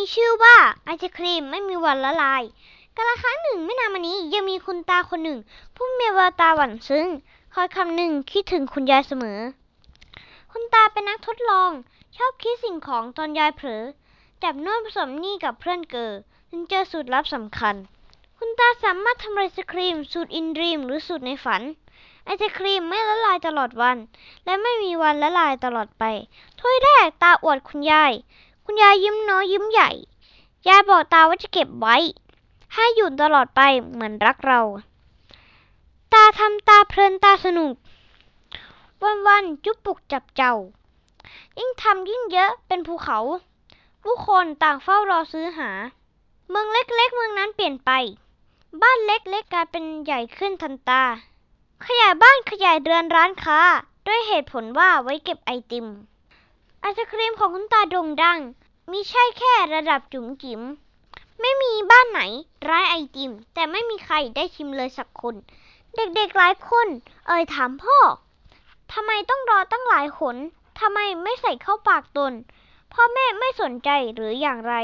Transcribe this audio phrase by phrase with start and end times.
[0.00, 2.42] มีชื่อว่าไอศครีมไม่มีวันละลาย
[2.96, 5.38] กาลครั้งหนึ่งไม่นานมานี้ยังมีคุณตาคนหนึ่ง
[5.74, 7.08] ผู้มีแววตาหวานซึ้ง
[7.54, 9.40] คอยคำหนึ่งคิดถึงคุณยายเสมอ
[10.52, 11.70] คุณตาเป็นนักทดลอง
[12.16, 13.82] ชอบคิดสิ่งของตอนยายเผลอ
[14.42, 16.12] จับน่นผสมนี่กับเพื่อนเกอ
[16.50, 17.74] จนเจอสูตรลับสำคัญ
[18.38, 21.62] คุณตาสามารถทำไอศครีม สูตรอินดรีม หรือสูตรในฝัน
[22.24, 23.96] ไอศครีมไม่ละลายตลอดวัน
[24.44, 26.04] และไม่มีวันละลายตลอดไป
[26.60, 28.14] ถ้วยแรกตาอวดคุณยาย
[28.72, 29.90] คุณยายยิ้มน้อยยิ้มใหญ่
[30.68, 31.96] ยายบอกตาว่าจะเก็บไว้
[32.74, 34.60] ให้อยู่ตลอดไปเหมือนรักเรา
[36.12, 37.74] ตาทำตาเพลินตาสนุก
[39.02, 40.54] วันวันๆจุบปุกจับเจ้า
[41.58, 43.18] ยิ่งทำยิ่งเยอะเป็นภูเขา
[44.02, 45.70] ผู้คนต่างเฝ้ารอซื้อหา
[46.48, 47.90] เมืองเล็กๆเมืองนั้นเปลี่ยนไป
[48.82, 51.02] บ้านเล็กๆกลายเป็นใหญ่ขึ้นทันตา
[51.86, 53.60] ขยายบ้านขยายเรือนร้านค้า
[54.06, 55.88] ด้วยเหตุผลว่าไว้เก็บไอติม
[56.80, 58.40] ไอศครีมของคุณตาโด่งดัง
[58.90, 60.60] มีใช่แค่ระดับจุ๋มจิ๋ม
[61.40, 62.20] ไม่มีบ้านไหน
[62.68, 65.34] ร้ายไอติม แต่ไม่มีใครได้ชิมเลยสักคน
[65.96, 66.88] เด็กๆหลายคน
[67.26, 67.98] เอ่ยถามพ่อ
[68.92, 70.36] ทำไมต้องรอตั้งหลายหน
[70.80, 72.32] ทำไมไม่ใส่เข้าปากตน
[72.92, 74.74] พ่อแม่ไม่สนใจหรืออย่างไร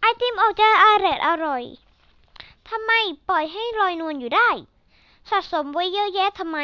[0.00, 1.62] ไอติมออกจะอร่อยอร่อย
[2.70, 2.92] ทำไม
[3.28, 4.50] ปล่อยให้ลอยนวลอยู่ได้
[5.30, 6.58] สะสมไว้เยอะแยะทำไม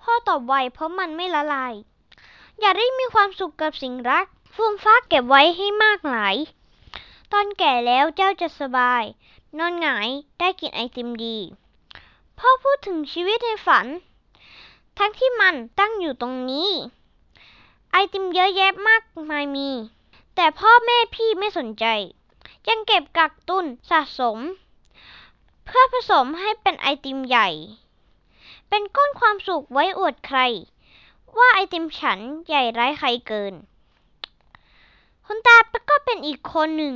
[0.00, 1.74] พ่อตอบไวเพราะมันไม่ละลาย
[2.60, 4.26] อย่าได้มีความสุขกับสิ่งรัก
[4.58, 6.36] ฟูมฟ้าเก็บไว้ให้มากหลาย
[7.32, 9.04] ตอนแก่แล้วเจ้าจะสบาย
[9.58, 11.38] นอนหงายได้กินไอติมดี
[12.38, 13.86] พ่อพูดถึงชีวิตในฝัน
[14.98, 16.70] ทั้งที่มันตั้งอยู่ตรงนี้
[17.92, 19.70] ไอติมเยอะแยะมากมายมี
[20.34, 21.84] แต่พ่อแม่พี่ไม่สนใจ
[22.68, 24.38] ยังเก็บกักตุนสะสม
[25.64, 27.48] เพื่อผสมให้เป็นไอติมใหญ่
[28.68, 30.38] เป็นก้นความสุขไว้อวดใคร
[31.38, 33.54] ว่าไอติมฉันใหญ่ไร้ใครเกิน
[35.28, 35.56] คุณตา
[35.90, 36.94] ก็เป็นอีกคนหนึ่ง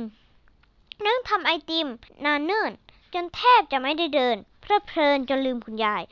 [1.05, 1.87] นั่งทำไอติม
[2.25, 2.71] นานเนิ่น
[3.13, 6.03] จนแทบจะไม่ได้เดิน เพลิดเพลินจนลืมคุณยาย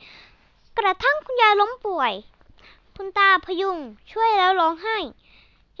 [0.78, 2.12] กระทั่งคุณยายล้มป่วย
[2.96, 3.78] คุณตาพยุง
[4.12, 4.98] ช่วยแล้วร้องไห้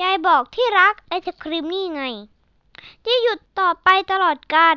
[0.02, 2.02] ยายบอกที่รักไอศครีมนี่ไง
[3.04, 4.76] ที่หยุดต่อไปตลอดกาล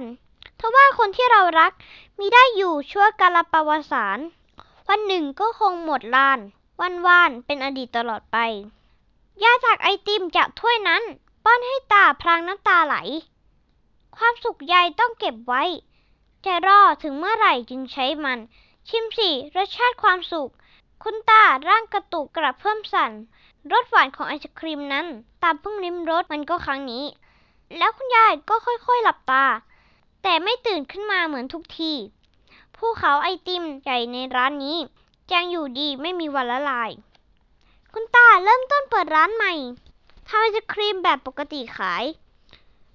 [0.59, 1.71] ทว่าคนที่เรารัก
[2.19, 4.19] มีได้อยู่ชั่วกาลปวสาร
[4.87, 6.39] วันหนึ่งก็คงหมดลาน
[6.81, 8.37] วันวานเป็นอดีตตลอดไป
[9.43, 11.03] ยาจากไอติมจากถ้วยนั้น
[11.43, 12.95] ป้อนให้ตาพลางน้ำตาไหล
[14.17, 15.63] ความสุขยายต้องเก็บไว้
[16.45, 18.39] จะรอถึงเมื่อไหร่จึงใช้มัน
[18.89, 20.51] ชิมสิรสชาติความสุข
[21.03, 23.11] คุณตาร่างกระตุกกระเพิ่มสั่น
[23.71, 25.07] รสหวานของไอศครีมนั้น
[25.43, 27.05] ตามเพิ่งลิ้มรสมันก็ครั้งนี้
[27.77, 29.45] แล้วคุณยายก็ค่อยๆหลับตา
[30.23, 31.93] แต่ไม่ตื่นขึ้นมาเหมือนทุกที
[32.75, 34.77] ภูเขาไอติมใหญ่ในร้านนี้
[35.33, 36.91] ยังอยู่ดีไม่มีวันละลาย
[37.93, 39.53] คุณตาเริ่มต้นเปิดร้านใหม่
[40.35, 42.03] ทำไอศครีมแบบปกติขาย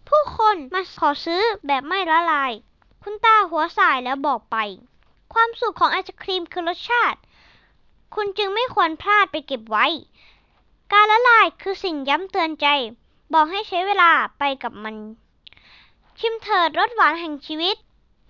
[0.08, 2.52] ผู้คนมาขอซื้อแบบไม่ละลาย
[3.02, 4.56] คุณตาหัวสายแล้วบอกไป
[5.32, 7.18] ความสุขของไอศครีมคือรสชาติ
[8.14, 9.86] คุณจึงไม่ควรพลาดไปเก็บไว้
[10.92, 12.66] การละลายคือสิ่งย้ำเตือนใจ
[13.32, 14.96] บอกให้ใช้เวลาไปกับมัน
[16.18, 17.76] ชิมเถิดรสหวานแห่งชีวิต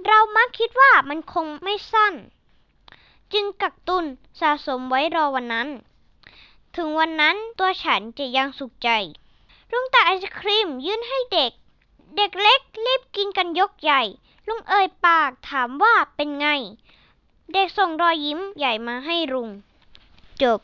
[0.06, 2.14] เรามักคิดว่ามันคงไม่สั้น
[3.32, 4.04] จึงกักตุน
[4.40, 5.68] สะสมไว้รอวันนั้น
[6.78, 8.90] ถึงวันนั้นตัวฉันจะยังสุขใจ
[9.72, 11.52] ลุงตาไอศครีมยื่นให้เด็ก
[12.16, 14.02] เด็กเล็กรีบกินกันยกใหญ่
[14.48, 16.46] ลุงเอ่ยปากถามว่าเป็นไง
[17.52, 19.48] เด็กส่งรอยยิ้มใหญ่มาให้ลุง
[20.42, 20.60] จบ